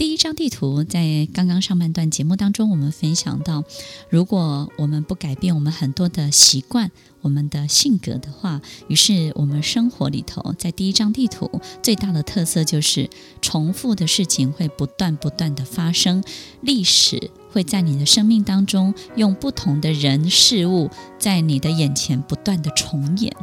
[0.00, 3.64] 第一张地图在刚刚上半段节目当中，我们分享到，
[4.08, 13.10] 如果我们不改变我们很多的习惯、我们的性格的话，于是我们生活里头，在第一张地图最大的特色就是
[13.42, 16.24] 重复的事情会不断不断的发生，
[16.62, 20.88] 历史会在你的生命当中用不同的人事物
[21.18, 23.36] 在你的眼前不断的重演。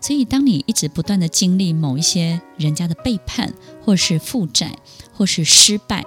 [0.00, 3.52] 所以，当你一直不断的经历某一些人家的背叛，
[3.84, 4.74] 或是负债，
[5.12, 6.04] 或是失败，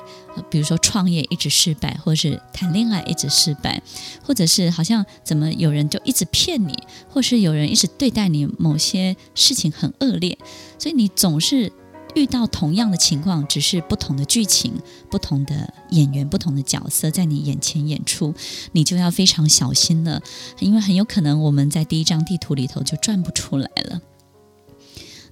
[0.50, 3.82] 比如说创业一直失败，或是谈恋爱一直失败，
[4.24, 6.74] 或者是好像怎么有人就一直骗你，
[7.08, 10.38] 或是有人一直对待你某些事情很恶劣，
[10.80, 11.72] 所以你总是。
[12.16, 14.74] 遇到同样的情况，只是不同的剧情、
[15.10, 18.34] 不同的演员、不同的角色在你眼前演出，
[18.72, 20.22] 你就要非常小心了，
[20.60, 24.02] 因为很有可能我们在第一张地图里头就转不出来了。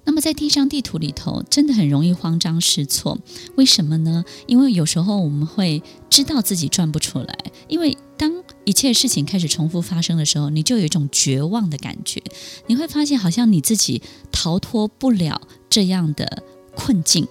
[0.04, 3.16] 那么在第一张地图里头，真的很容易慌张失措，
[3.54, 4.24] 为什么呢？
[4.48, 5.80] 因为有时候我们会
[6.10, 7.38] 知道自己转不出来，
[7.68, 8.32] 因为当
[8.64, 12.20] 一切事情开始重复发生的时候，你就有一种绝望的感觉，
[12.66, 14.02] 你会发现好像你自己
[14.32, 16.42] 逃脱不了这样的。
[16.74, 17.26] 困境，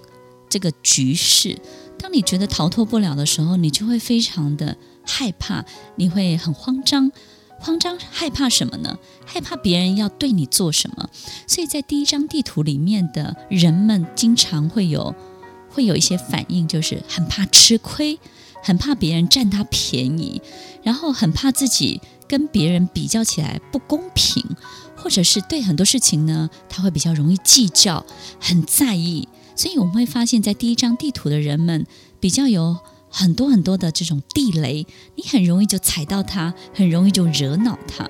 [0.49, 1.59] 这个局势，
[1.97, 7.11] 当你觉得逃脱不了的时候，你就会非常的害怕，你会很慌张，
[7.59, 8.97] 慌张害怕什么呢？
[9.25, 11.09] 害怕别人要对你做什么。
[11.47, 15.13] 所以在第一张地图里面的人们，经常会有
[15.69, 18.19] 会有一些反应，就是很怕吃亏，
[18.63, 20.41] 很怕别人占他便宜，
[20.83, 24.43] 然后很怕自己跟别人比较起来不公平。
[25.01, 28.05] 或者是对很多事情呢，他会比较容易计较，
[28.39, 31.85] 很在意，所以我们会发现，在第一张地图的人们
[32.19, 32.77] 比较有
[33.09, 34.85] 很多很多的这种地雷，
[35.15, 38.07] 你很容易就踩到它，很容易就惹恼它。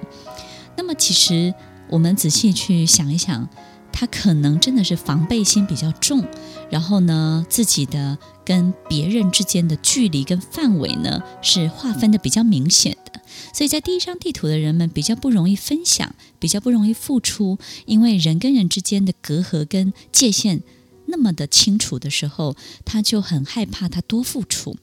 [0.75, 1.53] 那么，其实
[1.89, 3.47] 我们仔细去想一想，
[3.91, 6.25] 他可能真的是防备心比较重，
[6.69, 13.21] 然后呢，自己的跟别人之间的距离跟范围呢，是划分的比较明显的。
[13.53, 20.63] 所以在第一张地图的人们比较不容易分享，比较不容易付出，因为人跟人之间的隔阂跟界限
[21.05, 22.55] 那么的清楚的时候，
[22.85, 24.77] 他就很害怕他多付出。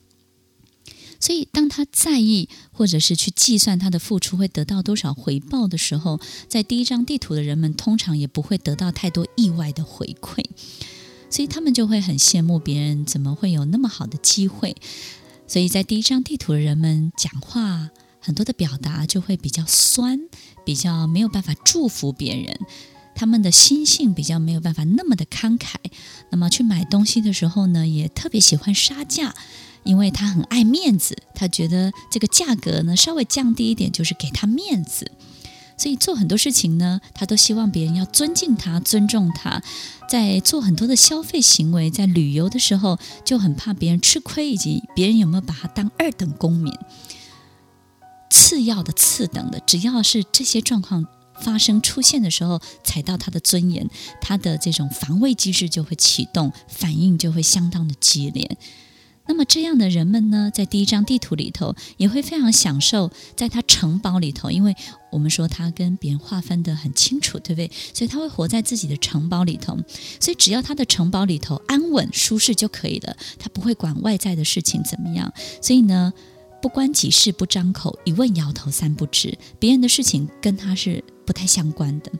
[1.21, 10.45] 所以当他在意或者是去计算他的付出会得到多少回报的时候，在第一张地图的人们通常也不会得到太多意外的回馈，
[11.31, 14.77] 所以他们就会很羡慕别人怎么会有那么好的机会。
[15.47, 17.91] 所以在第一张地图的人们讲话。
[18.21, 20.21] 很多的表达就会比较酸，
[20.62, 22.59] 比较没有办法祝福别人，
[23.15, 25.77] 他们的心性比较没有办法那么的慷慨。
[26.31, 29.34] 那么去买东西的时候呢，也特别喜欢杀价，
[29.88, 35.10] 因为他很爱面子，他觉得这个价格呢稍微降低一点就是给他面子。
[35.78, 39.62] 所以做很多事情呢，他都希望别人要尊敬他、尊重他。
[40.09, 46.72] 在做很多的消费行为，在旅游的时候就很怕别人吃亏，以及别人有没有把他当二等公民。
[48.28, 51.06] 次要的、次等的，只要是这些状况
[51.41, 53.88] 发生出现的时候，踩到他的尊严，
[54.21, 58.59] 他的这种防卫机制就会启动，反应就会相当的激烈。
[59.28, 64.75] 那么这样的人们呢，在第一张地图里头也会非常享受，在他城堡里头，因为
[65.12, 67.71] 我们说他跟别人划分得很清楚，对不对？
[67.94, 69.78] 所以他会活在自己的城堡里头，
[70.19, 75.33] 所以只要他的城堡里头安稳舒适就可以了，他不会管外在的事情怎么样。
[75.62, 76.12] 所以呢。
[76.60, 79.39] 不关己事不张口，一问摇头三不知。
[79.60, 82.10] 别人的事情跟他是不太相关的。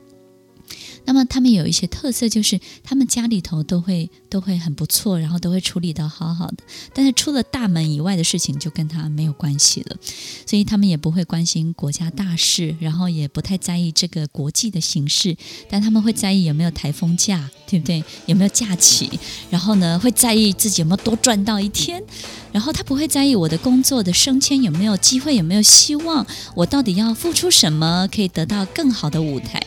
[1.05, 6.57] 那么他们有一些特色，就是他们家里头都会都会很不错，然后都会处理得好好的。
[6.93, 9.97] 但是出了大门以外的事情就跟他没有关系了，
[10.45, 15.35] 所以他们也不会关心国家大事，然后也不太在意这个国际的形势。
[15.69, 18.03] 但他们会在意有没有台风假，对不对？
[18.25, 19.09] 有没有假期？
[19.49, 22.03] 然后呢，会在意自己有没有多赚到一天。
[22.51, 29.63] 然后他不会在意我的工作的升迁有没有机会，有没有希望，我到底要付出什么可以得到更好的舞台。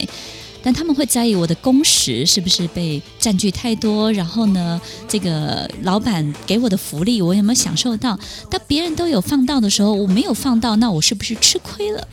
[0.62, 8.18] 但他们会在意我的工时是不是被占据太多，然后呢，这个老板给我的福利我有没有享受到？
[8.48, 12.06] 当别人都有放到的时候，我没有放到，那我是不是吃亏了？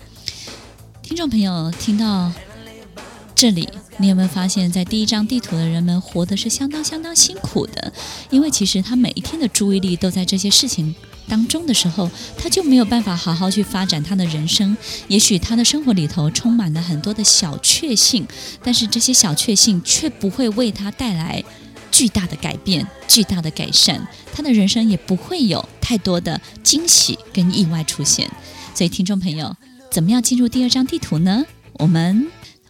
[1.01, 2.31] 听众朋友听到
[3.35, 7.91] 这里，你有没有发现，在第一张地图的人们活的是相当相当辛苦的？
[8.29, 10.93] 因为其实他每一天的注意力都在这些事情
[11.29, 14.75] 当中的时候，他就没有办法好好去发展他的人生。
[15.07, 18.27] 也许他的生活里头充满了很多的小确幸，
[18.61, 21.41] 但是这些小确幸却不会为他带来
[21.91, 24.05] 巨大的改变、巨大的改善。
[24.33, 28.29] 他的人生也不会有太多的惊喜跟意外出现。
[28.73, 29.55] 所以，听众朋友，
[29.91, 31.45] 怎么样进入第二张地图呢？
[31.73, 32.27] 我们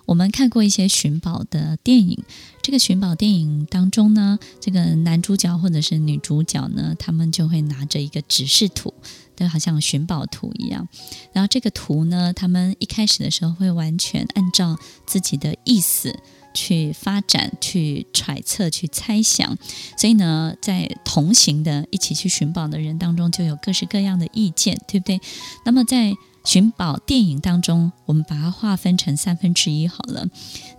[0.09, 2.17] 我们看过一些寻宝的电影，
[2.63, 8.91] 这个寻宝电影当中呢，这个男主角或者是女主角呢，他们就会拿着一个指示图，
[9.35, 10.88] 就好像寻宝图一样。
[11.31, 16.17] 然后这个图呢，他们一开始的时候会完全按照自己的意思。
[16.51, 19.56] 去发展、去揣测、去猜想，
[19.95, 25.21] 所以呢，在同行的一起去寻宝的人当中，就有各式各样的意见，对不对？
[25.63, 26.11] 那么在
[26.49, 30.25] 寻宝电影当中，我们把它划分成三分之一好了，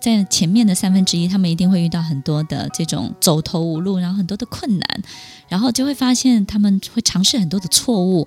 [0.00, 5.02] 在前面的三分之一，他们一定会遇到很多的这种走投无路，然后很多的困难，
[5.49, 8.26] 然后就会发现他们会尝试很多的错误，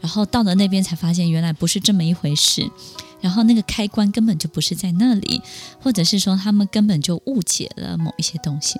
[0.00, 2.70] 然后到了那边才发现原来不是这么一回事。
[3.20, 5.42] 然后那个开关根本就不是在那里，
[5.82, 8.78] 或者是说他们根本就误解了某一些东西。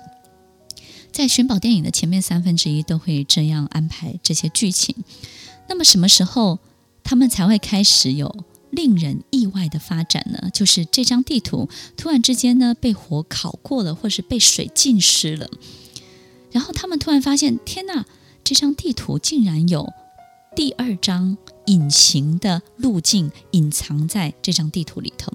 [1.11, 4.95] 在寻宝电影的前面三分之一都会这样安排这些剧情。
[5.67, 6.59] 那么什么时候
[7.05, 10.49] 他们才会开始有令人意外的发展呢？
[10.53, 15.49] 就是这张地图突然之间呢被火烤过了，或是被水浸湿了，
[16.51, 18.05] 然后他们突然发现，天哪，
[18.43, 19.93] 这张地图竟然有
[20.53, 21.37] 第二张。
[21.67, 25.33] 隐形的路径隐藏在这张地图里头，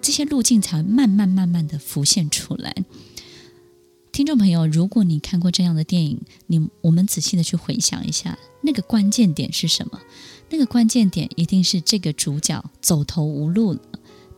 [0.00, 2.72] 这些路径才慢慢慢慢的浮现出来。
[4.12, 10.00] 听众朋友，如果你看过这样的电影，你我们仔细的去回想一下，那个关键点是什么？
[10.54, 13.80] 那个关键点一定是这个主角走投无路了，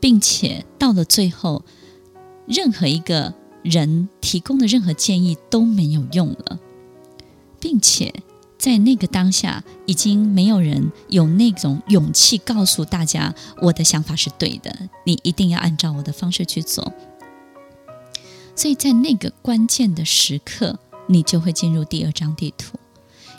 [0.00, 1.62] 并且到了最后，
[2.46, 6.58] 任何一个人提供的任何建议都没有用了，
[7.60, 8.14] 并且。
[8.58, 14.74] 在那个当下，已经没有人有那种勇气告诉大家，我的想法是对的，
[15.04, 16.90] 你一定要按照我的方式去做。
[18.56, 22.78] 所以在那个关键的时刻，你就会进入第二张地图，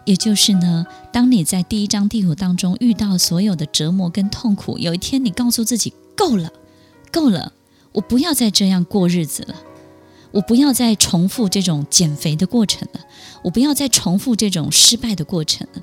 [0.08, 6.50] 也就是呢，当你在第一张地图当中遇到所有的折磨跟痛苦，有一天你告诉自己，够了，
[7.12, 7.52] 够了，
[7.92, 9.56] 我不要再这样过日子了。
[10.32, 13.02] 我不要再重复这种减肥的过程了，
[13.44, 15.82] 我不要再重复这种失败的过程了，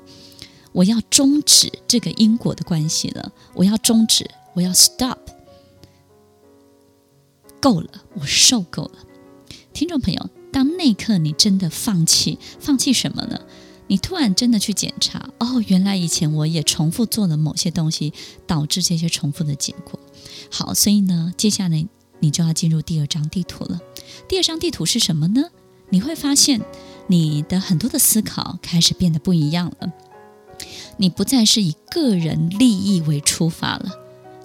[0.71, 5.19] 我要终止这个因果的关系了，我要终止，我要 stop，
[7.61, 8.97] 够了，我受够了。
[9.71, 13.39] 听众朋友，当那一刻你真的放弃，放弃什么呢？
[13.87, 18.13] 你突然真的去检查，哦，原来以前我也重复做了某些东西，
[18.47, 19.99] 导致这些重复的结果。
[20.49, 21.85] 好，所以呢，接下来
[22.19, 23.79] 你就要进入第二张地图了。
[24.27, 25.43] 第二张地图是什么呢？
[25.89, 26.61] 你会发现，
[27.07, 29.93] 你的很多的思考开始变得不一样了。
[30.97, 33.91] 你不再是以个人利益为出发了，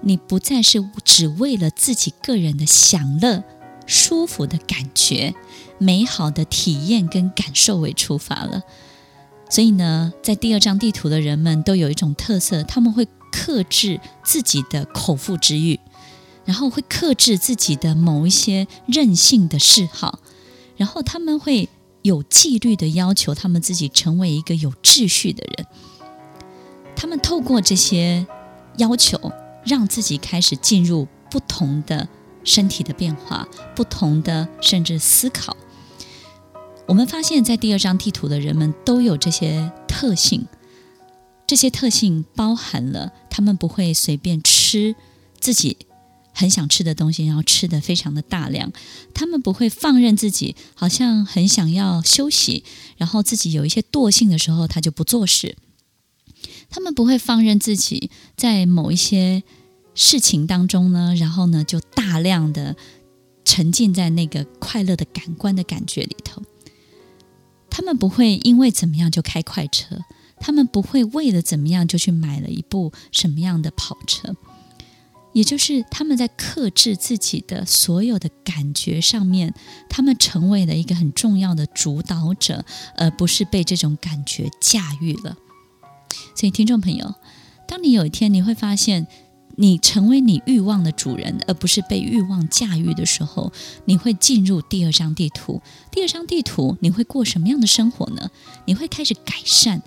[0.03, 3.43] 你不再是只为了自己个人的享乐、
[3.87, 5.35] 舒服的感觉、
[5.79, 8.63] 美好的体验跟感受为出发了。
[9.51, 15.79] 所以呢，在第二张地图的人们都有一种特色，他们会克制自己的口腹之欲。
[16.47, 20.19] 然后会克制自己的某一些任性的嗜好，
[20.77, 21.69] 然后他们会
[22.03, 25.67] 有纪律的要求他们自己成为一个有秩序的人。
[26.97, 28.27] 他们透过这些
[28.79, 29.31] 要求，
[29.65, 32.09] 让自己开始进入不同的
[32.43, 33.47] 身体的变化，
[33.77, 35.57] 不同的甚至思考。
[36.91, 40.45] 我们发现，在第二张地图的人们都有这些特性，
[41.47, 44.97] 这些特性包含了他们不会随便吃
[45.39, 45.77] 自己。
[46.33, 48.73] 很想吃的东西，然后吃的非常的大量。
[49.15, 52.65] 他们不会放任自己，好像很想要休息，
[52.97, 55.57] 然后自己有一些惰性的时候，他就不做事。
[56.71, 59.45] 他们不会放任自己在某一些
[59.95, 62.75] 事情当中呢，然后呢就大量的
[63.45, 66.43] 沉浸在那个快乐的感官的感觉里头。
[67.71, 69.97] 他们不会因为怎么样就开快车，
[70.39, 74.35] 他们不会为了怎么样就去买了一部什么样的跑车。
[75.33, 79.55] 也就是他们在克制自己的所有的感觉上面，
[79.89, 82.65] 他们成为了一个很重要的主导者，
[82.97, 85.37] 而不是被这种感觉驾驭了。
[86.35, 87.15] 所以，听众朋友，
[87.69, 89.07] 当你有一天你会发现，
[89.61, 93.53] 你成为你欲望的主人，而不是被欲望驾驭的时候，
[93.85, 95.61] 你会进入第二张地图。
[95.93, 98.31] 第二张地图，你会过什么样的生活呢？
[98.65, 99.83] 你会开始改善，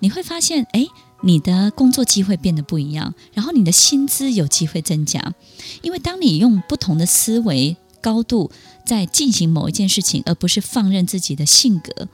[0.00, 0.86] 你会发现，哎。
[1.26, 5.32] 你的工作机会变得不一样，然后你的薪资有机会增加，
[5.80, 8.50] 因为当你用不同的思维高度
[8.84, 12.08] 在进行某一件事情，而不是放任自己的性格，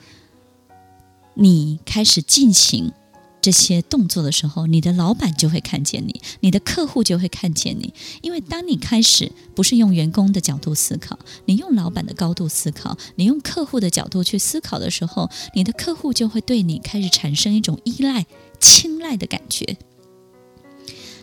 [1.34, 2.92] 你开始进行
[3.40, 18.26] 这些动作的时候，你的老板就会看见你，你的客户就会看见你，因为当你开始不是用员工的角度思考，你用老板的高度思考，你用客户的角度去思考的时候，你的客户就会对你开始产生一种依赖。
[18.62, 19.78] 青睐的感觉，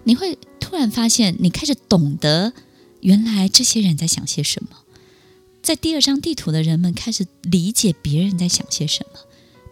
[0.05, 2.51] 你会突然发现，你开始懂得，
[3.01, 4.69] 原来这些人在想些什么。
[5.61, 9.19] 在第二张地图的人们开始理解别人在想些什么，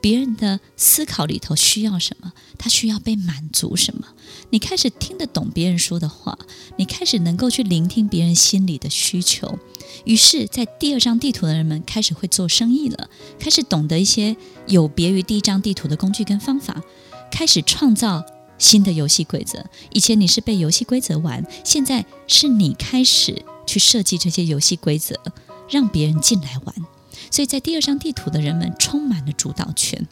[0.05, 4.09] 别人的思考里头需要什么，他需要被满足什么。
[4.51, 6.37] 你开始听得懂别人说的话，
[6.77, 9.57] 你开始能够去聆听别人心里的需求。
[10.03, 13.09] 于是，在第二张地图的人们开始会做生意了，
[13.39, 16.83] 开始懂得一些有别于第一张地图的工具跟方法，
[17.31, 18.23] 开始创造
[18.59, 19.65] 新的游戏规则。
[19.91, 25.19] 以前你是被游戏规则玩，现在是你开始去设计这些游戏规则。
[25.67, 26.75] 让别人进来玩，
[27.35, 30.07] 所以在第二张地图的人们充满了主导权。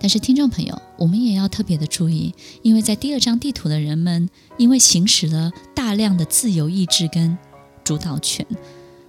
[0.00, 7.36] 但是，听众朋友，我们也要特别的注意，因为在第二张地图的人们，因为行使了大量的自由意志跟
[7.84, 8.46] 主导权，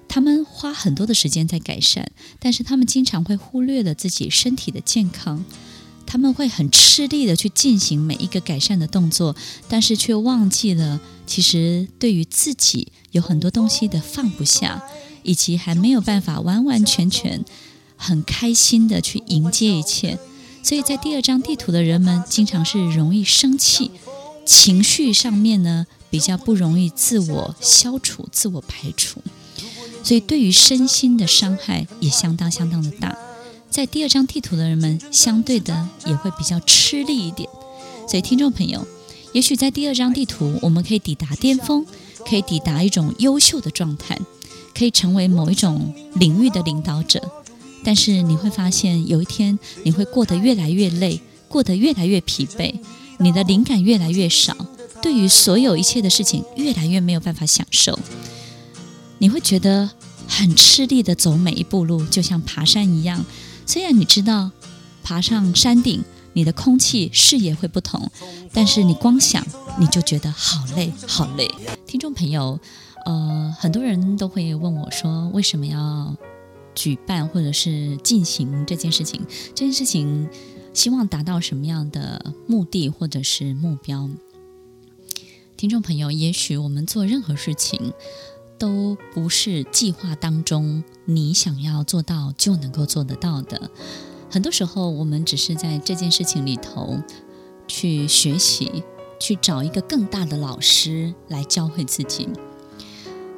[0.09, 5.45] 他们花很多的时间在改善，但是他们经常会忽略了自己身体的健康。
[6.05, 9.37] 他们会很吃力的去进行每一个改善的动作，
[9.69, 14.83] 但是却忘记了，其实对于自己有很多东西的放不下，
[15.23, 17.43] 以及还没有办法完完全全
[17.97, 20.19] 很开心的去迎接一切。
[20.61, 23.91] 所以在第二张地图的人们，经常是容易生气，
[24.45, 29.21] 情绪上面呢比较不容易自我消除、自我排除，
[30.03, 33.17] 所以对于身心的伤害也相当相当的大。
[33.69, 37.49] 在第二张地图的人们，相对的也会比较吃力一点。
[38.07, 38.85] 所以，听众朋友，
[39.33, 41.85] 也许在第二张地图，我们可以抵达巅峰，
[42.29, 44.19] 可以抵达一种优秀的状态，
[44.75, 47.21] 可以成为某一种领域的领导者。
[47.83, 52.73] 但是，你会发现有一天，你会过得越来越累，过得越来越疲惫，
[53.19, 54.55] 你的灵感越来越少，
[55.01, 57.99] 对于所有一切的事情越来越没有办法享受。
[59.17, 59.89] 你会觉得
[60.27, 63.25] 很吃力的走每一步路，就像爬山一样。
[63.65, 64.51] 虽然你知道
[65.03, 68.09] 爬上山顶，你的空气视野会不同，
[68.53, 69.45] 但是你光想
[69.77, 71.49] 你就觉得好累，好累。
[71.85, 72.59] 听众朋友，
[73.05, 76.15] 呃，很多人都会问我说，为什么要
[76.75, 79.21] 举办或者是进行这件事情？
[79.55, 80.29] 这件事情
[80.73, 84.09] 希望达到什么样的目的或者是目标？
[85.57, 87.93] 听众朋友，也许我们做任何事情。
[88.59, 93.69] 都不是计划当中你想要做到就能够做得到的。
[94.29, 96.97] 很多时候，我们只是在这件事情里头
[97.67, 98.83] 去学习，
[99.19, 102.29] 去找一个更大的老师来教会自己。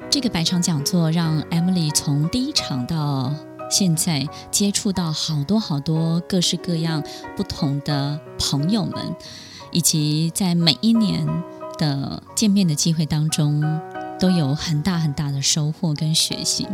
[0.10, 3.34] 这个百场讲座让 Emily 从第一场到
[3.70, 7.04] 现在接触到好多好多各式各样
[7.36, 9.16] 不同的朋友们，
[9.72, 11.28] 以及在每一年
[11.78, 13.64] 的见面的机会当中。
[14.18, 16.66] 都有很大很大的收获跟学习。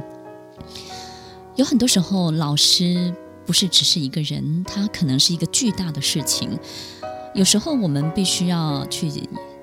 [1.55, 3.15] 有很多时候，老师
[3.47, 6.59] 不是只是一个人，他可能是一个巨大的事情。
[7.33, 9.11] 有时候我们必须要去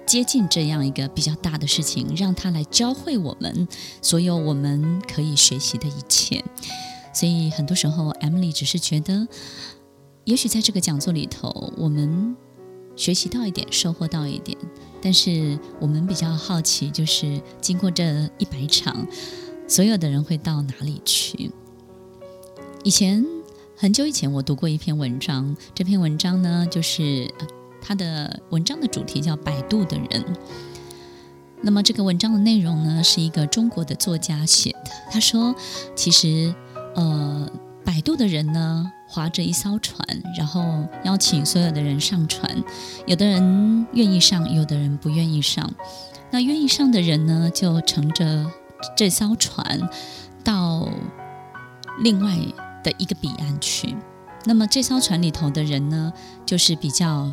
[0.09, 3.69] 接近这样一个比较大的事情，让他来教会我们
[4.01, 6.43] 所有我们可以学习的一切。
[7.13, 9.29] 所以很多时候，Emily 只是觉得，
[10.25, 12.35] 也许在这个讲座里头，我们
[12.97, 14.57] 学习到一点，收获到一点。
[15.03, 19.07] 但是我们比较好奇，就是经过这一百场，
[19.69, 21.51] 所有的人会到哪里去？
[22.83, 23.23] 以前
[23.77, 27.31] 很久以前，我读过一篇文章，这篇文章呢，就是
[27.89, 30.23] 他的文章的主题叫《摆渡的人》。
[31.63, 34.91] 那么这个文章的内容呢，是一个中国的作家写的。
[35.11, 35.55] 他说，
[35.97, 36.55] 其实
[36.95, 37.51] 呃，
[37.83, 38.93] 摆渡的人呢。
[39.11, 42.63] 划着一艘船，然后邀请所有的人上船。
[43.07, 45.73] 有的人愿意上，有的人不愿意上。
[46.31, 48.45] 那愿意上的人呢，就乘着
[48.95, 49.81] 这艘船
[50.45, 50.87] 到
[52.01, 52.37] 另外
[52.85, 53.97] 的一个彼岸去。
[54.45, 56.13] 那么这艘船里头的人呢，
[56.45, 57.33] 就是比较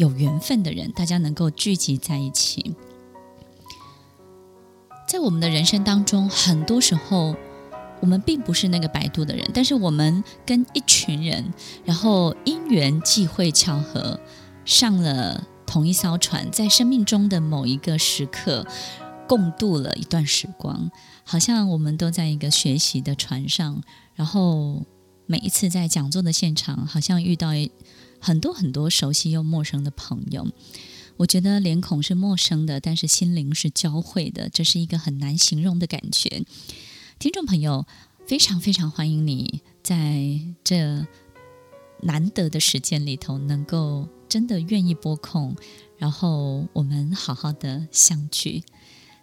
[0.00, 2.74] 有缘分的人，大家能够聚集在一起。
[5.06, 7.36] 在我们的人生当中，很多时候。
[8.02, 11.52] 我们并不是那个摆渡的人，但是我们跟一群人，
[11.84, 14.18] 然后因缘际会巧合，
[14.64, 18.66] 上了同一艘船，在生命中的某一个时刻，
[19.28, 20.90] 共度了一段时光，
[21.24, 23.82] 好像我们都在一个学习的船上，
[24.14, 24.86] 然后
[25.26, 27.52] 每一次在讲座的现场，好像遇到
[28.20, 30.46] 很多很多熟悉又陌生的朋友。
[31.16, 36.44] 我觉得脸孔是陌生的，但是心灵是交汇的，这是一个很难形容的感觉。
[37.18, 37.86] 听众朋友，
[38.26, 41.06] 非常非常欢迎你在这
[42.02, 45.54] 难得的时间里头，能够真的愿意拨空，
[45.98, 48.62] 然后我们好好的相聚。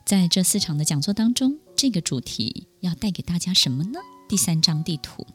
[0.06, 4.00] 在这四场的讲座当中，这个主题要带给大家什么呢？
[4.30, 5.25] 第三张地图，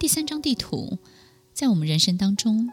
[0.00, 0.98] 第三张地图
[1.54, 2.68] 在我们人生当中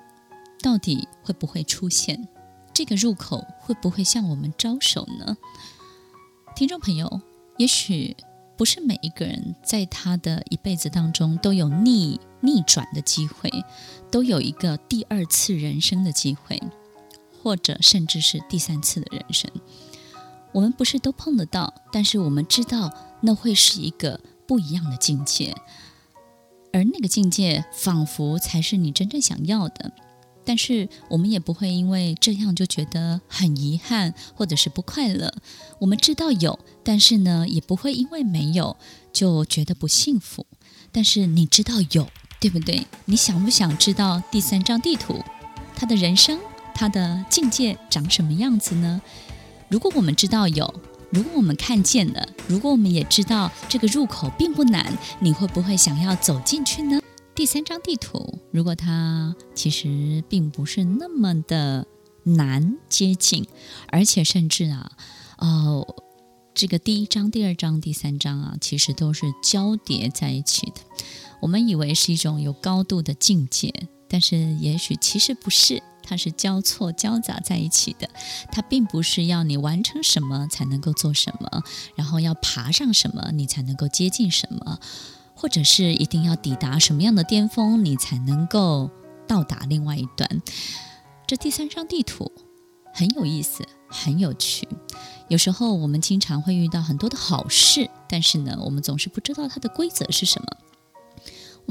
[0.60, 2.28] 到底会不会出现？
[2.74, 5.38] 这个入口会不会向我们招手呢？
[6.56, 7.22] 听众朋友，
[7.58, 8.18] 也许
[8.58, 13.52] 不是每一个人在他的一辈子当中都有逆逆转的机会，
[14.10, 16.60] 都有一个第二次人生的机会，
[17.44, 19.52] 或者甚至是第三次的人生。
[20.54, 25.56] 我们不是都碰得到，但是我们知道那会是一个不一样的境界，
[26.74, 29.92] 而那个境界仿佛才是你真正想要的。
[30.44, 35.32] 但是我们也不会因为这样就觉得很遗憾，或者是不快乐。
[35.80, 38.76] 我们知道有，但是呢，也不会因为没有
[39.14, 40.46] 就觉得不幸福。
[40.92, 42.08] 但是你知道有，
[42.40, 42.88] 对不对？
[43.06, 45.24] 你想不想知道第三张地图，
[45.76, 46.40] 他的人生，
[46.74, 49.00] 他的境界长什么样子呢？
[49.70, 50.74] 如果我们知道有，
[51.12, 57.02] 如果我们看见了，如果我们也知道这个入口并不难，你会不会想要走进去呢？
[57.36, 61.86] 第三张地图，如果它其实并不是那么的
[62.24, 63.46] 难接近，
[63.88, 64.92] 而且甚至啊，
[65.40, 65.86] 哦，
[66.54, 70.76] 这个第一章、第二章、第三章啊，其实都是交叠在一起的。
[71.42, 73.74] 我们以为是一种有高度的境界，
[74.08, 78.10] 但是也许其实不是，它是交错交杂在一起的。
[78.52, 81.64] 它并不是要你完成什么才能够做什么，
[81.96, 84.78] 然后要爬上什么你才能够接近什么。
[85.34, 88.92] 或者是一定要抵达什么样的巅峰，你才能够
[89.26, 90.42] 到达另外一端。
[91.26, 92.32] 这第三张地图
[92.94, 94.68] 很有意思，很有趣。
[95.30, 100.48] 有时候我们经常会遇到很多的好事，但是呢，我们总是不知道它的规则是什么。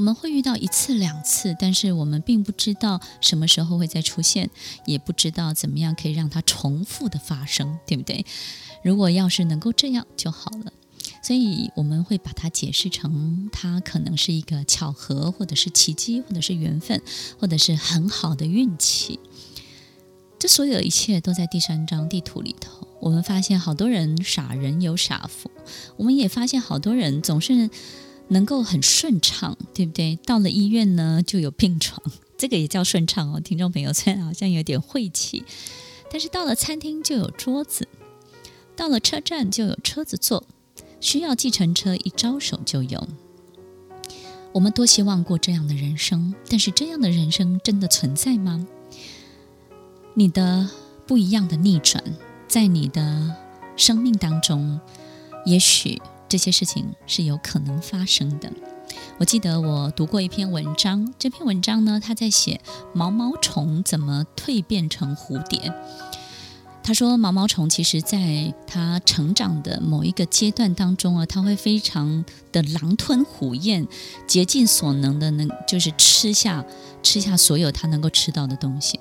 [0.01, 4.49] 我们会遇到一次两次，但是我们并不知道什么时候会再出现，
[4.87, 8.25] 也不知道怎么样可以让它重复的发生，对不对？
[8.83, 10.73] 如果要是能够这样就好了。
[11.21, 16.99] 所以我们会把它解释成，它可能是一个巧合，或者是奇迹，或者是缘分，
[17.39, 19.19] 或者是很好的运气。
[20.39, 22.87] 这所有的一切都在第三张地图里头。
[22.99, 25.51] 我们发现好多人傻人有傻福，
[25.97, 27.69] 我们也发现好多人总是
[28.31, 30.17] 能够很顺畅，对不对？
[30.25, 32.01] 到了医院呢，就有病床，
[32.37, 33.41] 这个也叫顺畅哦。
[33.41, 35.43] 听众朋友，虽然好像有点晦气，
[36.09, 37.89] 但是到了餐厅就有桌子，
[38.75, 40.45] 到了车站就有车子坐。
[41.01, 43.05] 需要计程车，一招手就有。
[44.53, 48.65] 我们多希望过这样的人生，但是这样的人生真的存在吗？
[50.13, 50.69] 你的
[51.05, 52.01] 不一样的逆转，
[52.47, 53.35] 在你的
[53.75, 54.79] 生命当中，
[55.45, 58.49] 也许这些事情是有可能发生的。
[59.17, 62.61] 我记得我读过一篇文章，这篇文章呢，他在写
[62.93, 65.73] 毛毛虫怎么蜕变成蝴蝶。
[66.81, 73.85] 他说：“毛毛虫其实在它成长的某一个阶段当中啊，它会非常的狼吞虎咽，
[74.25, 76.65] 竭尽所能的能就是吃下
[77.03, 78.97] 吃下所有它能够吃到的东西。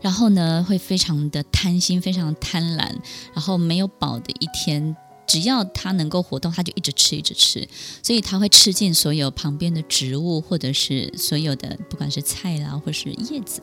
[0.00, 2.94] 然后呢，会非常的贪心，非常贪婪，
[3.34, 4.96] 然后没有饱的一天，
[5.28, 7.68] 只要它能够活动，它就一直吃，一直吃。
[8.02, 13.62] 所以它会吃尽所有旁边的植物，或者是所有的不管是菜啦，或是叶子。”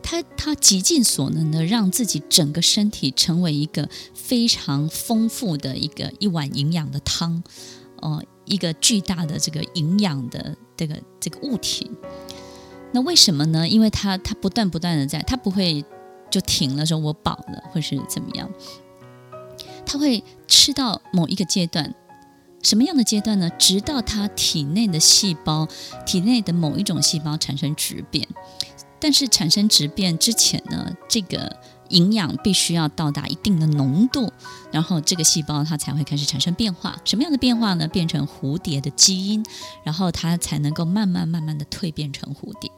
[0.00, 7.42] 他他极尽所能的让自己整个身体成为一个非常丰富的一个一碗营养的汤，
[7.96, 11.90] 哦，一个巨大的这个营养的这个这个物体。
[12.92, 13.68] 那为什么呢？
[13.68, 15.84] 因为他他不断不断的在，他不会
[16.30, 18.48] 就停了，说我饱了，或是怎么样。
[19.88, 21.94] 它会吃到某一个阶段，
[22.62, 23.48] 什么样的阶段呢？
[23.58, 25.66] 直到它体内的细胞，
[26.06, 28.28] 体内的某一种细胞产生质变。
[29.00, 31.56] 但是产生质变之前呢，这个
[31.88, 34.30] 营养必须要到达一定的浓度，
[34.70, 37.00] 然后这个细胞它才会开始产生变化。
[37.04, 37.88] 什么样的变化呢？
[37.88, 39.42] 变成蝴蝶的基因，
[39.84, 42.70] 然后它才能够慢慢慢慢的蜕变成蝴蝶。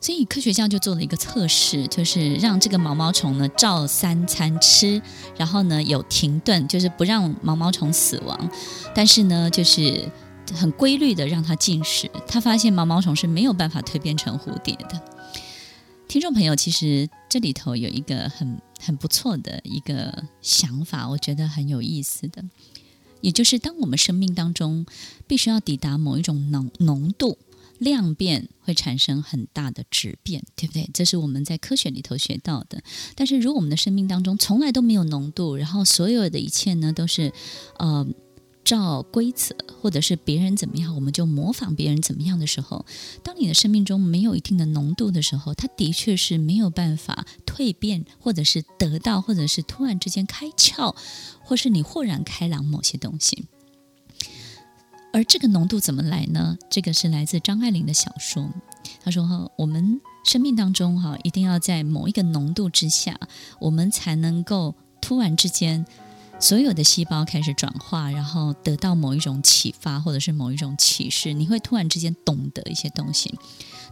[0.00, 5.00] 所以科学家就做了一个测试，就是让这个毛毛虫呢照三餐吃，
[5.36, 8.50] 然后呢有停顿，就是不让毛毛虫死亡，
[8.94, 10.10] 但是呢就是。
[10.54, 15.02] 很规律的让它进食，他发现毛毛虫是没有办法蜕变成蝴蝶的。
[16.06, 22.44] 听众朋友，其实这里头有一个很很不错的一个想法，我觉得很有意思的，
[23.22, 24.86] 也就是当我们生命当中
[25.26, 27.36] 必须要抵达某一种浓浓度，
[27.78, 30.88] 量变会产生很大的质变，对不对？
[30.92, 32.82] 这是我们在科学里头学到的。
[33.14, 37.32] 但是如果我们的生命当中从来都没有浓度，然后所有的一切呢都是
[37.78, 38.06] 呃。
[38.66, 42.84] 照规则，或者是别人怎么样，我们就模仿别人怎么样的时候，
[43.22, 50.96] 当你的生命中没有一定的浓度的时候，它的确是没有办法蜕变，或者是得到，或者是突然之间开窍，
[51.44, 53.44] 或是你豁然开朗某些东西。
[55.12, 56.56] 而这个浓度怎么来呢？
[56.68, 58.50] 这个是来自张爱玲的小说。
[59.02, 63.18] 她说：“哈我们生命当中哈，一定要在某一个浓度之下，
[63.60, 65.86] 我们才能够突然之间。”
[66.38, 73.34] 所有的细胞开始转化，然后得到某一种启发，或者是某一种启示，你会突然之间懂得一些东西。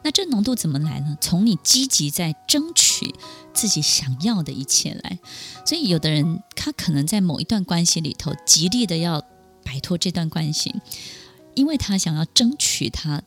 [0.03, 1.17] 那这浓度怎么来呢？
[1.23, 3.15] 从你积极在争取
[3.55, 5.19] 自己想要的一切来。
[5.65, 9.25] 所以，有的人他可能在某一段关系里头极力的要
[9.65, 10.75] 摆脱这段关系，
[11.55, 13.23] 因为他想要争取他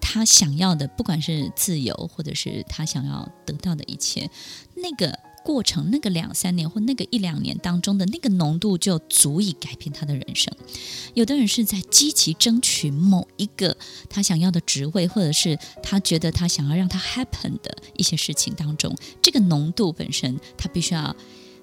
[0.00, 4.30] 他想要的，不管是自由，或者是他想要得到的一切，
[4.76, 5.18] 那个。
[5.44, 10.54] 过程那个两三年或那个一两年当中的那个浓度就足以改变他的人生。
[11.14, 13.76] 有的人是在积极争取某一个
[14.08, 21.16] 他想要的职位，或者是他觉得他想要让他 happen 的一些事情当中，这个浓度本身他必须要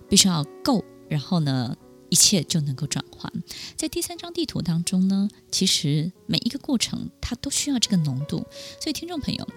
[0.10, 1.74] 必须要够，然后呢，
[2.10, 3.32] 一切就能够转换。
[3.76, 8.46] 在第三张地图当中呢，其实每一个过程它都需要这个浓度。
[8.82, 9.48] 所以听众朋友，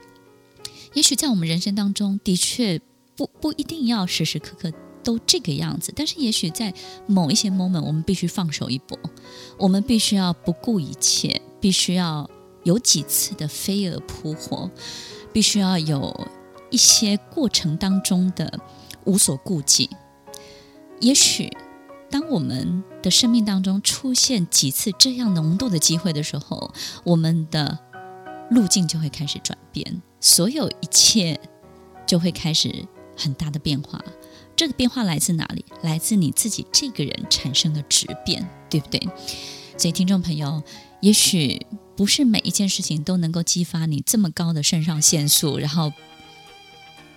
[0.95, 2.81] 也许在我们人生当中的确。
[3.15, 4.73] 不不一定要时时刻刻
[5.05, 6.73] 都这个样子，但是也许在
[7.07, 8.99] 某一些 moment，我们必须放手一搏，
[9.59, 12.29] 我们必须要不顾一切，必须要
[12.65, 14.71] 有几次的飞蛾扑火，
[15.31, 16.27] 必须要有
[16.71, 18.59] 一些过程当中的
[19.05, 19.91] 无所顾忌。
[20.99, 21.55] 也许
[22.13, 26.73] 当我们的生命当中出现几次这样浓度的机会的时候，
[27.03, 27.77] 我们的
[28.51, 31.41] 路径就会开始转变，所有一切
[32.07, 32.87] 就会开始。
[33.15, 34.03] 很大的变化，
[34.57, 35.67] 这个变化来自哪里？
[35.83, 38.99] 来自你自己这个人产生的质变，对不对？
[39.77, 40.63] 所以，听众朋友，
[41.03, 45.93] 也许不是每一件事情都能够激发你这么高的肾上腺素，然后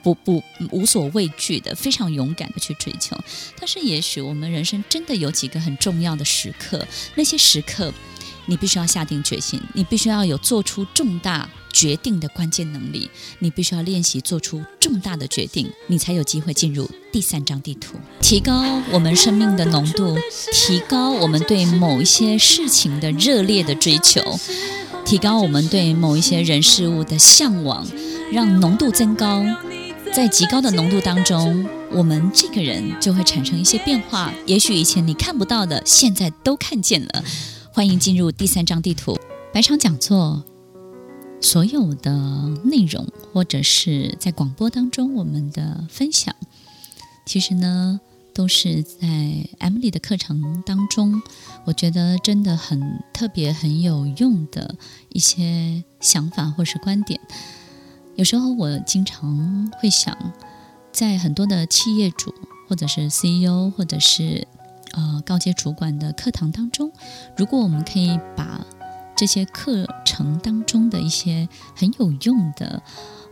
[0.06, 3.18] 不不无所畏惧的，非常勇敢的去追求。
[3.60, 7.92] 但是，也许我们人生真的有几个很重要的时刻，那些时刻，
[8.46, 11.50] 你必须要下定决心，你必须要有做出重大。
[11.74, 20.18] 决定的关键能力，你必须要练习做出重大的决定，你才有机会进入第三张地图，提高我们生命的浓度，
[20.54, 24.40] 提高我们对某一些事情的热烈的追求，
[25.04, 27.86] 提高我们对某一些人事物的向往，
[28.32, 29.44] 让浓度增高。
[30.16, 37.22] 在极高的浓度当中，我们这个人就会产生一些变化，也许以前你看不到的，现在都看见了。
[37.74, 39.20] 欢迎进入第三张地图，
[39.54, 40.46] 白场讲座。
[41.42, 42.14] 所有的
[42.64, 46.34] 内容，或者是在广播当中我们的分享，
[47.26, 48.00] 其实呢，
[48.34, 49.08] 都是在
[49.60, 51.22] Emily 的课程当中，
[51.66, 54.76] 我觉得真的很特别、很有用的
[55.10, 57.20] 一些想法或是观点。
[58.16, 60.18] 有时候我经常会想，
[60.92, 62.34] 在很多的企业主，
[62.68, 64.48] 或者是 CEO，或者是
[64.94, 66.92] 呃高阶主管的课堂当中，
[67.36, 68.66] 如果我们可以把
[69.18, 72.82] 这些课程当中的一些很有用的，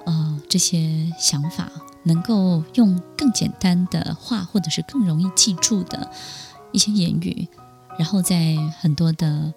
[0.06, 1.72] 呃，这些想法，
[2.04, 6.12] 能够用更简单的话，或者是更容易记住的
[6.74, 7.48] 一些言语，
[7.98, 9.54] 然后在很多的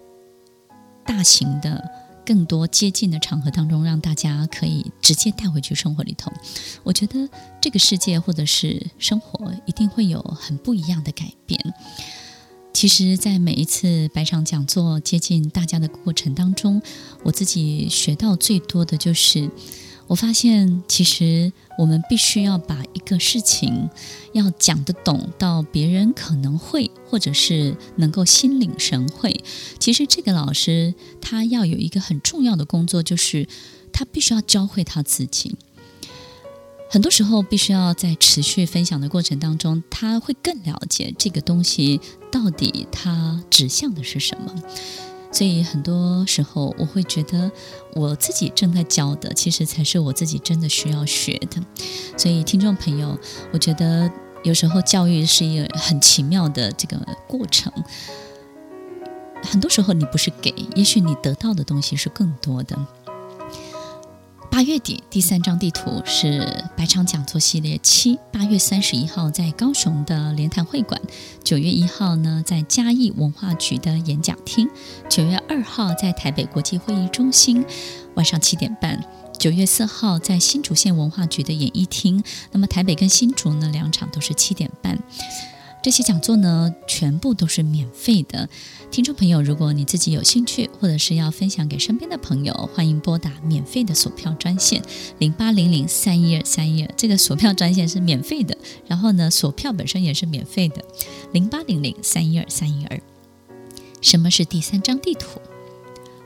[1.05, 1.91] 大型的、
[2.27, 6.29] 更多接近的场合当中，让大家可以直接带回去生活里头。
[6.83, 7.29] 我觉得
[7.61, 11.57] 这个世界或者是生活一定会有很不一样的改变。
[12.73, 16.81] 其实，在每一次白场讲座接近大家的过程当中，
[17.23, 19.49] 我自己学到最多的就是，
[20.07, 23.89] 我发现其实我们必须要把一个事情
[24.33, 29.43] 要讲得懂，到别人可能会或者是能够心领神会。
[29.79, 33.47] 其实这个老师他要有一个很重要的工作，就是
[33.93, 35.55] 他必须要教会他自己。
[36.89, 41.99] 很多时候，必须要在持续分享的过程当中，他会更了解这个东西
[42.31, 44.55] 到底它指向的是什么。
[45.31, 47.51] 所以很多时候，我会觉得
[47.93, 51.61] 我自己正在教的，其实才是我自己真的需要学的。
[52.17, 53.17] 所以，听众朋友，
[53.53, 54.09] 我觉得
[54.43, 57.71] 有时候教育是一个很奇妙的这个过程。
[59.43, 62.77] 很多时候，你不是给，也许你得到的东西是更多的。
[64.57, 70.99] 八月底第三张地图是百场讲座系列七，八月三十一号在高雄的莲潭会馆，
[71.43, 74.67] 九月一号呢在嘉义文化局的演讲厅，
[75.07, 77.63] 九月二号在台北国际会议中心，
[78.15, 78.99] 晚上七点半，
[79.37, 84.97] 九月四号在新竹县文化局的演艺厅，那么台北跟新竹呢两场都是七点半。
[85.87, 88.49] 这些讲座呢，全部都是免费的。
[88.91, 94.83] 听众朋友，如果你自己有兴趣，或者是要分享给身边的朋友，欢迎拨打免费的索票专线
[95.17, 96.93] 零八零零三一二三一二。
[96.97, 100.83] 这个索票专线是免费的，然后呢，索票本身也是免费的，
[101.31, 102.99] 零八零零三一二三一二。
[104.01, 105.39] 什么是第三张地图？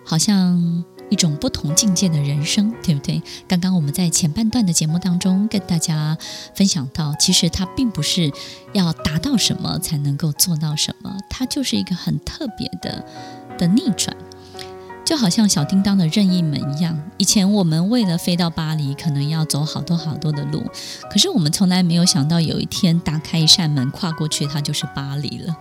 [0.04, 3.22] 好像一种不同境界的人生，对不对？
[3.48, 6.18] 刚刚我们在前半段的节目当中跟大家
[6.56, 8.32] 分享到，其实它并不是
[8.72, 13.06] 要达到什么才能够做到什么，它就是一个很特别的
[13.58, 14.16] 的逆转。
[15.04, 20.64] 就好像小叮当的任意门一样，以前我们为了飞到巴黎，可能要走好多好多的路，
[21.12, 25.54] 可是我们从来没有想到，有一天打开一扇门，跨过去，它就是巴黎了。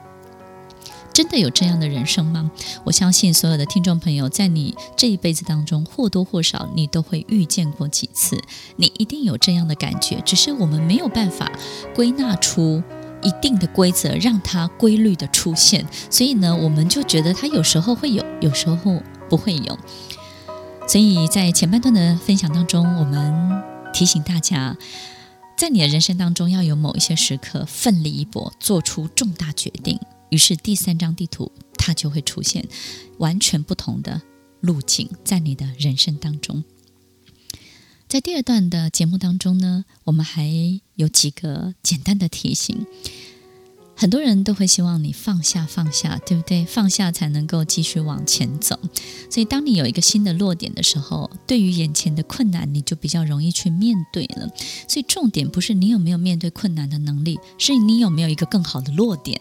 [1.20, 2.50] 真的有这样的人生吗？
[2.83, 8.42] 我相信所有的听众朋友，在你这一辈子当中，或多或少你都会遇见过几次，
[8.76, 11.52] 你一定有这样的感觉，只是我们没有办法
[11.94, 12.83] 归纳出
[13.22, 15.87] 一定的规则，让它规律的出现。
[16.09, 19.78] 所以呢，我们就觉得它有时候会有，有时候不会有。
[20.88, 24.74] 所以在前半段的分享当中，我们提醒大家，
[25.54, 30.00] 在你的人生当中，要有某一些时刻奋力一搏，做出重大决定。
[30.30, 32.66] 于是第三张地图它就会出现
[33.18, 34.22] 完全不同的
[34.60, 36.64] 路径，在你的人生当中。
[38.08, 40.50] 在第二段的节目当中呢，我们还
[40.96, 42.86] 有几个简单的提醒。
[43.94, 46.64] 很多人都会希望你放下放下，对不对？
[46.64, 48.80] 放下才能够继续往前走。
[49.30, 54.50] 所以当你有一个新的落点的时候，对于眼前的困难，你就比较容易去面对了。
[54.88, 59.38] 所以重点不是你有没有面对困难的能力，是你有没有一个更好的落点。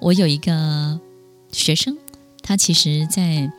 [0.00, 1.00] 我有一个
[1.52, 1.96] 学生，
[2.42, 3.50] 他其实在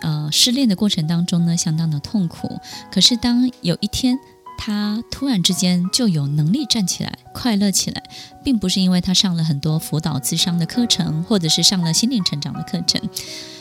[0.00, 2.60] 呃失恋的过程当中呢，相当的痛苦。
[2.90, 4.18] 可是当有一天
[4.58, 8.02] 他突然之间就有能力站起来、快乐起来，
[8.44, 13.00] 并不是因为他上了很多辅导智商的课程，或者是上了心灵成长的课程，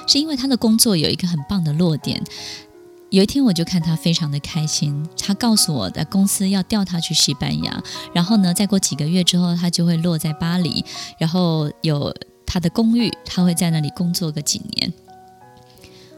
[0.08, 2.22] 是因为他的工作有一个很棒的落点。
[3.13, 10.84] 有一天我就看他非常的开心，他告诉我的公司要调他去西班牙，然后呢，再过几个月之后，他就会落在巴黎，
[11.19, 12.12] 然后有
[12.43, 14.91] 他的公寓，他会在那里工作个几年。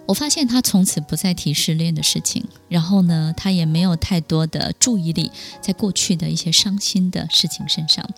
[0.05, 5.29] 我发现他从此不再提失恋的事情，然后呢，他也没有太多的注意力
[5.59, 8.09] 在过去的一些伤心的事情身上。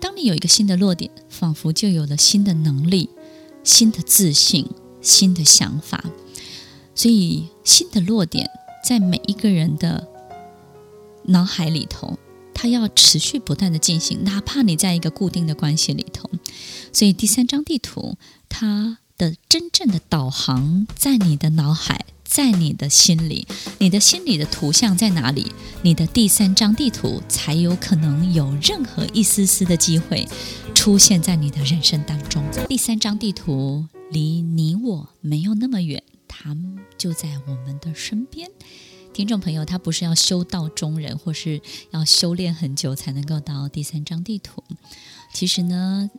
[0.00, 3.10] 当你有一个新的落点，仿佛就有了新的能力、
[3.62, 4.70] 新的自信、
[5.02, 6.02] 新的想法。
[6.94, 8.48] 所以，新的落点
[8.84, 10.06] 在每一个人的
[11.24, 12.18] 脑海里头，
[12.54, 16.30] 它要持续不断的进行，哪怕你在一个固定的关系里头。
[16.92, 18.16] 所以，第三张地图，
[18.48, 23.46] 它的真正的导航在你的脑海，在你的心里。
[23.78, 25.52] 你的心里的图像在哪里？
[25.82, 30.26] 你的第三张地图才有可能有任何一丝丝的机会
[30.74, 32.42] 出现在你的人生当中。
[32.68, 36.02] 第三张地图离你我没有那么远。
[36.36, 36.56] 他
[36.98, 38.50] 就在我们的身边，
[39.12, 41.60] 听众朋友，他不是要修道中人，或是
[41.92, 44.64] 要修炼很久才能够到第三张地图。
[45.32, 46.10] 其实呢，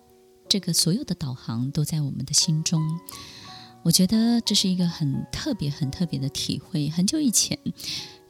[0.47, 2.81] 这个所有的导航都在我们的心中。
[3.83, 6.89] 我觉得这是一个很特别、很特别的体会。
[6.89, 7.59] 很久以前，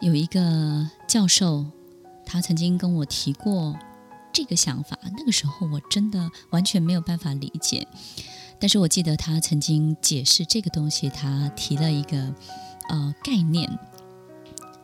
[0.01, 1.65] 有一个教授，
[2.25, 3.77] 他曾经跟我提过
[4.33, 4.97] 这个想法。
[5.15, 7.87] 那个时候，我真的完全没有办法理解。
[8.59, 12.33] 但是我记得他曾经解释这个东西，他提了一个
[12.89, 13.79] 呃概念，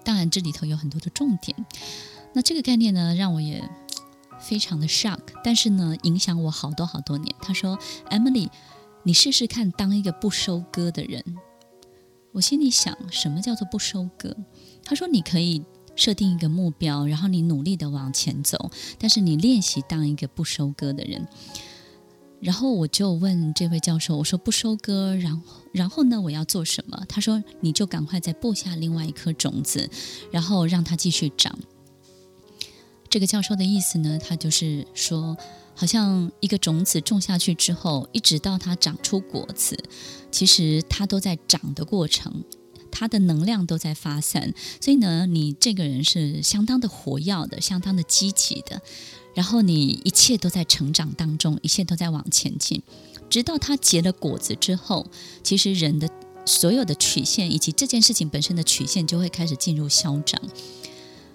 [0.04, 1.56] 当然这里头有很多的重点。
[2.34, 3.68] 那这个概念呢，让我也
[4.40, 7.36] 非常的 shock，但是呢，影响我好多好多年。
[7.42, 7.78] 他说
[8.10, 8.50] ：“Emily，
[9.04, 11.24] 你试试看当一个不收割的人。”
[12.34, 14.36] 我心里想，什么叫做不收割？
[14.84, 15.64] 他说：“你可以
[15.96, 21.28] 设定一个目标，然后你努力的往前走，但是你练习当一个不收割的人。”
[22.42, 27.06] 然后我就问这位教授，我说不收割，然后然后呢，我要做什么？
[27.08, 29.90] 他说你就赶快再播下另外一颗种子，
[30.32, 31.58] 然后让它继续长。
[33.10, 35.38] 这个教授的意思呢，他就是说，
[35.76, 39.78] 好像一个种子种下去之后，一直到它长出果子，
[40.32, 42.44] 其实它都在长的过程，
[42.90, 48.82] 它的能量都在发散，所以呢，你这个人是相当的活跃的，相当的积极的。
[49.34, 52.82] 然后你一切都在成长当中，一切都在往前进，
[53.30, 55.08] 直到它结了果子之后，
[55.44, 56.10] 其实人的
[56.46, 60.42] 所有的曲线以及这件事情本身的曲线就会开始进入消长，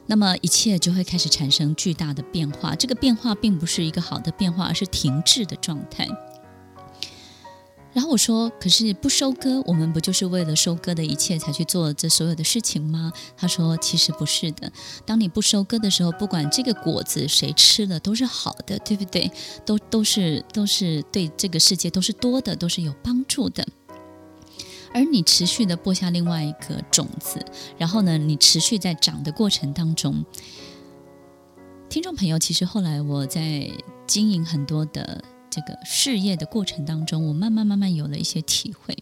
[0.07, 2.75] 那么一切就会开始产生巨大的变化。
[2.75, 6.09] 这个变化并不是一个好的变化，而是停滞的状态。
[7.97, 14.71] 然后我说：“可是不收割，我们不就是为了收割的一切才去做这所有的事情吗？”他说：“其实不是的。
[15.07, 19.33] 当你不收割的时候，不管这个果子谁吃了都是好的，对不对？
[19.65, 23.67] 都都是都是对这个世界都是多的，都是有帮助的。
[24.93, 27.43] 而你持续的播下另外一个种子，
[27.79, 30.23] 然后呢，你持续在长的过程当中，
[31.89, 33.71] 听众朋友，其实后来我在
[34.07, 35.25] 经营很多的。
[35.57, 38.95] 这个事业的过程当中，我慢慢慢慢有了一些体会。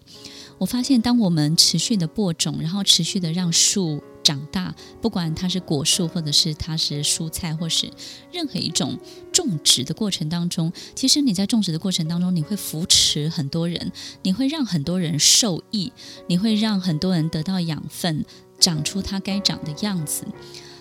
[0.58, 7.90] 我发现，当我们持续的播种，然后持续的让树长大，不管它是果树，或者是它是蔬菜，或是
[8.32, 8.96] 任何一种
[9.32, 13.90] 种植的过程当中，其实你在种植的过程当中，你会扶持很多人，
[14.22, 15.92] 你会让很多人受益，
[16.28, 18.24] 你会让很多人得到养分，
[18.60, 20.24] 长出它该长的样子。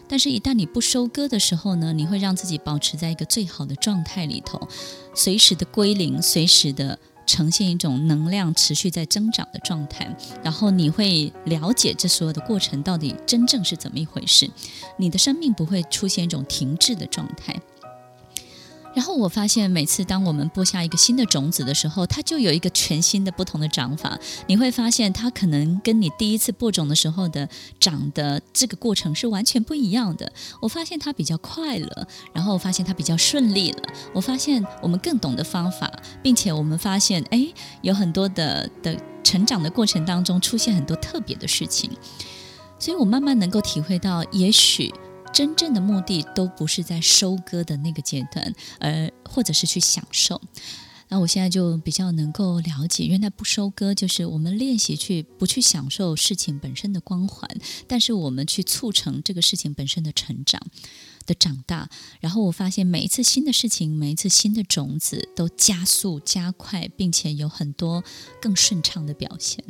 [0.07, 4.67] 但是，一旦你不收割的时候呢，你会让自己保持在一个最好的状态里头，
[5.15, 6.99] 随时的归零，随时的。
[7.25, 10.13] 呈现一种能量持续在增长的状态，
[10.43, 14.51] 然后你会了解这所有的过程到底真正是怎么一回事，
[14.97, 17.57] 你的生命不会出现一种停滞的状态。
[18.95, 24.17] 然后我发现，每次当我们播下一个新的种子的时候，它就有一个全新的、不同的长法。
[24.47, 30.31] 你会发现，它可能跟你第一次播种的时候的长的这个过程是完全不一样的。
[30.61, 33.81] 我发现它比较快乐，然后我发现它比较顺利了。
[34.13, 37.47] 我发现我们更懂得方法，并且我们发现，哎，
[37.81, 41.89] 有很多的的成长的过程当中出现很多特别的事情。
[42.77, 44.93] 所以我慢慢能够体会到，也许。
[45.33, 50.39] 真正的目的都不是在收割的那个阶段，而或者是去享受。
[51.09, 57.49] 那我现在就比较能够了解，原来不收割就是我们练习去不去享受事情本身的光环，
[57.87, 60.61] 但是我们去促成这个事情本身的成长
[61.25, 61.89] 的长大。
[62.19, 68.03] 然后我发现每一次新的事情，每一次新的种子都加速加快，并且有很多
[68.39, 69.63] 更顺畅的表现。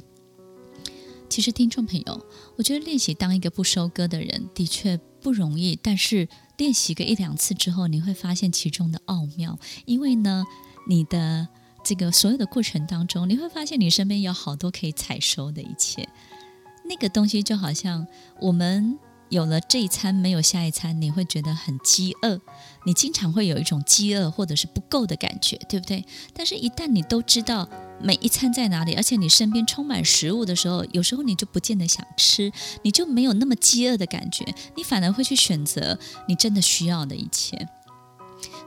[1.30, 2.26] 其实，听众朋友，
[2.58, 9.58] 我觉得练习当一个不收割的人的确不容易，但是练习个一两次之后，你会发现其中的奥妙。
[9.86, 10.44] 因为呢，
[10.88, 11.48] 你的
[11.84, 16.08] 这个所有的过程当中，你会发现你身边有好多可以采收的一切。
[16.86, 18.06] 那个东西就好像
[18.42, 19.00] 我们。
[19.34, 22.40] 有了这一餐没有下一餐，你会觉得很饥饿，
[22.86, 26.06] 你经常会有一种饥饿或者是不够的感觉，对不对？
[26.36, 27.68] 但是，一旦你都知道
[28.00, 32.52] 每一餐在哪里，而且你身边充满食物的时候，有时候你就不见得想吃，
[32.84, 37.68] 你就没有那么饥饿的感觉，你反而会去选择你真的需要的一切，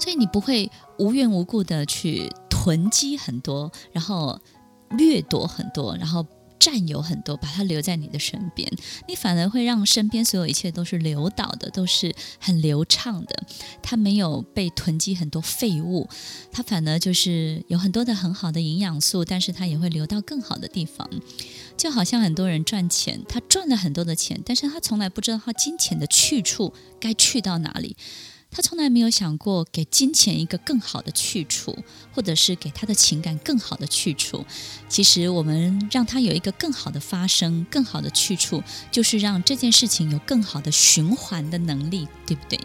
[0.00, 4.40] 所以你不会无缘无故的去囤积很多，然后
[4.90, 6.26] 掠夺很多，然后。
[6.66, 8.68] 占有很多，把它留在你的身边，
[9.06, 13.46] 你反而会让身边所有一切都是流导的，都是很流畅的。
[13.80, 16.08] 它没有被囤积很多废物，
[16.50, 21.08] 它反而就是有很多的很好的营养素，但是它也会流到更好的地方。
[21.76, 27.96] 就好像很多人赚钱，他赚了很多的钱，但是他从来不知道他金钱的去处该去到哪里。
[28.56, 31.76] 他从来没有想过给金钱一个更好的去处，
[32.14, 34.46] 或者是给他的情感更好的去处。
[34.88, 42.58] 其实，我们让他有一个更好的发生、更好的去处，就是让这件事情有更好的循环的能力，对不对？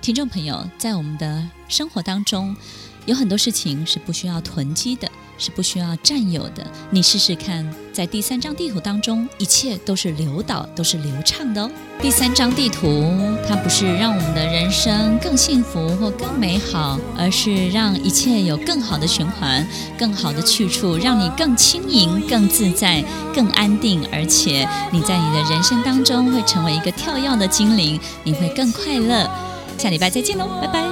[0.00, 2.56] 听众朋友，在我们的生活当中，
[3.06, 5.08] 有很多事情是不需要囤积的。
[5.38, 6.64] 是不需要占有的。
[6.90, 11.68] 你试试看，在第三张地图当中，一切都是流导，都是流畅的哦。
[12.00, 13.10] 第三张地图，
[13.48, 19.66] 它不是让我们的人生更幸福或更美好，而是让一切有更好的循环、
[19.98, 23.02] 更好的去处，让你更轻盈、更自在、
[23.34, 29.28] 更安定，而且你在你的人生当中会成为一个跳跃的精灵，你会更快乐。
[29.76, 30.91] 下礼拜再见喽，拜拜。